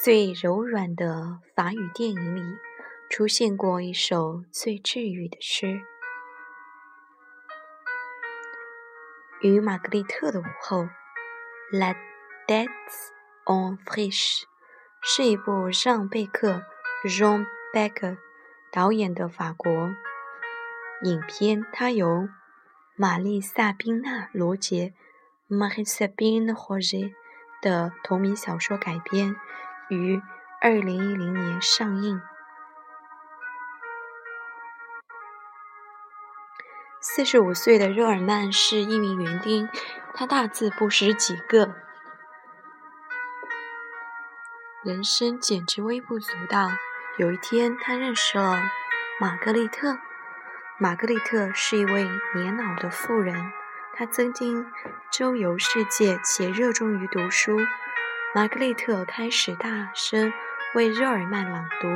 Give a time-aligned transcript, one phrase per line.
[0.00, 2.56] 最柔软的法语电影里，
[3.10, 5.82] 出现过一首最治愈的诗。
[9.42, 10.84] 与玛格丽特的午后，
[11.70, 11.94] 《La
[12.46, 12.70] Tête
[13.44, 14.40] en Friche》
[15.02, 16.62] 是一部让·贝克
[17.04, 18.16] （Jean Becker）
[18.72, 19.70] 导演的法国
[21.02, 22.30] 影片，它由
[22.96, 24.94] 玛丽·萨宾娜·罗杰
[25.50, 27.12] （Marie Sabine Roger）
[27.60, 29.36] 的同名小说改编。
[29.94, 30.22] 于
[30.60, 32.20] 二零一零年上映。
[37.00, 39.68] 四十五岁的热尔曼是一名园丁，
[40.14, 41.74] 他大字不识几个，
[44.84, 46.68] 人生简直微不足道。
[47.18, 48.56] 有一天，他认识了
[49.20, 49.98] 玛格丽特。
[50.78, 53.52] 玛格丽特是一位年老的妇人，
[53.94, 54.66] 她曾经
[55.10, 57.58] 周游世界，且热衷于读书。
[58.34, 60.32] 玛格丽特开始大声
[60.74, 61.88] 为热尔曼朗读。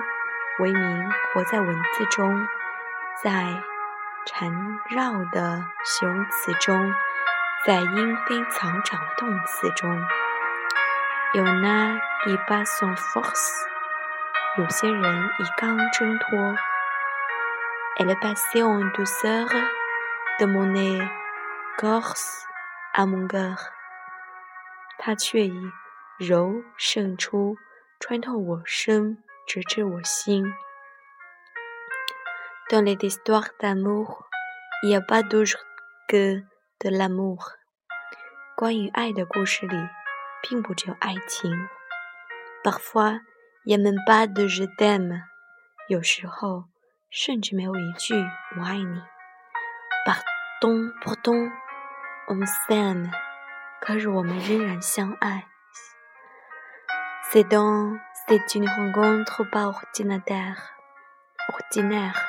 [0.59, 2.47] 为名，活在文字中，
[3.23, 3.63] 在。
[4.26, 4.50] 缠
[4.90, 6.92] 绕的形容词中，
[7.64, 9.88] 在莺飞草长的动词中，
[11.34, 11.94] 有那
[12.26, 13.64] 一把 son force，
[14.58, 16.56] 有些人以刚挣脱。
[17.98, 19.46] Elle passait en douceur
[20.40, 22.42] de mon écorce
[22.92, 23.56] à mon cœur，
[24.98, 25.72] 它却以
[26.18, 27.56] 柔胜出，
[28.00, 30.52] 穿透我身，直至我心。
[32.69, 34.29] Dans les histoires d'amour,
[34.83, 35.61] il n'y a pas toujours
[36.07, 36.41] que
[36.79, 37.57] de l'amour。
[38.55, 39.89] 关于爱的故事里，
[40.41, 41.67] 并不只有爱情。
[42.63, 43.19] Parfois,
[43.65, 45.23] il n'y a même pas de je t'aime。
[45.87, 46.65] 有时候，
[47.09, 48.15] 甚至没有一句“
[48.57, 49.01] 我爱你”。
[50.05, 51.51] Pourtant, pourtant,
[52.27, 53.11] on s'aime。
[53.81, 55.47] 可是我们仍然相爱。
[57.31, 62.24] C'est donc, c'est une rencontre pas ordinaire。ordinaire。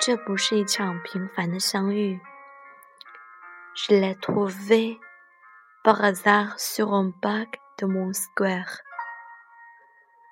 [0.00, 2.20] 这不是一场平凡的相遇。
[3.74, 4.98] Je l'ai trouvé
[5.84, 7.46] par hasard sur un banc
[7.78, 8.80] de mon square。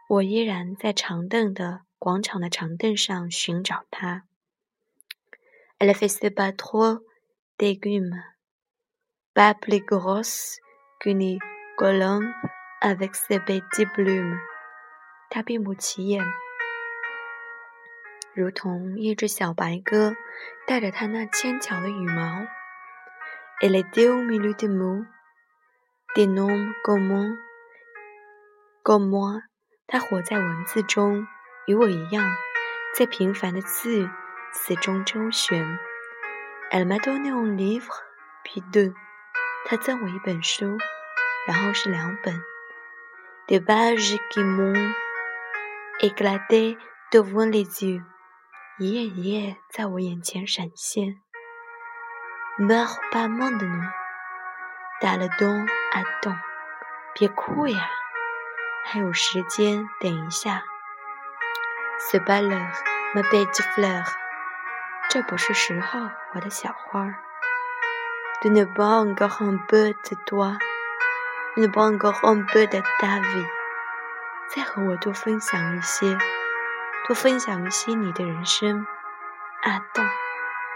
[0.08, 4.22] 我依然在长凳的广场的长凳上寻找它。
[5.78, 7.00] Elle faisait pas trop
[7.58, 8.22] d'écume,
[9.34, 10.58] pas plus grosse
[11.00, 11.38] qu'une
[11.76, 12.30] colombe
[12.80, 14.38] avec ses petits plumes。
[15.30, 16.24] 它并不起眼。
[18.33, 20.15] 如同一只小白鸽，
[20.67, 22.47] 带着它那纤巧的羽毛。
[23.61, 25.05] Elle est au milieu des mots,
[26.15, 27.37] des noms communs,
[28.83, 29.41] comme moi。
[29.87, 31.27] 它活在文字中，
[31.65, 32.23] 与我一样，
[32.95, 34.09] 在平凡的字
[34.53, 35.79] 词中周旋。
[36.71, 37.89] Elle m'a donné un livre,
[38.45, 38.93] puis deux。
[39.65, 40.77] 她赠我一本书，
[41.47, 42.39] 然后是两本。
[43.47, 44.93] Des pages qui m'ont
[45.99, 46.77] éclaté
[47.11, 48.03] devant les yeux。
[48.81, 51.19] 一页一页在我眼前闪现。
[52.57, 53.91] Meurs pas maintenant，
[55.01, 56.33] 打了洞啊洞，
[57.13, 57.89] 别哭呀，
[58.85, 60.63] 还有时间，等一下。
[61.99, 62.71] C'est pas l'heure,
[63.13, 64.05] ma petite fleur。
[65.09, 67.15] 这不是时候，我的小花儿。
[68.41, 70.57] Tu ne pas encore un peu de toi,
[71.53, 73.45] tu ne pas encore un peu de ta vie。
[74.47, 76.17] 再和我多分享一些，
[77.09, 78.85] 多分享一些你的人生。
[79.63, 80.05] 啊洞，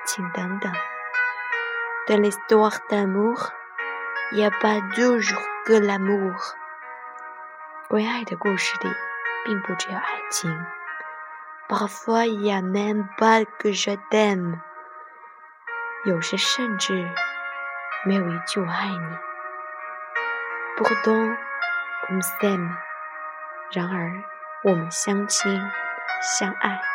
[0.04, 0.74] 请等等。
[2.08, 3.52] Dans l'histoire d'amour,
[4.32, 6.34] y a pas toujours que l'amour。
[7.88, 8.90] 关于爱的故事里，
[9.46, 10.66] 并不只有爱情。
[11.70, 14.60] Parfois, il n'y a même pas que je t'aime。
[16.04, 17.12] 有时甚至
[18.06, 19.18] 没有一句我爱你。
[20.78, 21.38] Pourtant,
[22.10, 22.72] on s'aime。
[23.72, 24.24] 然而，
[24.64, 25.62] 我们相亲
[26.24, 26.93] 相爱。